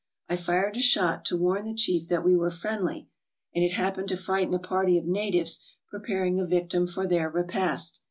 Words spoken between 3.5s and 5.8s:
and it happened to frighten a party of natives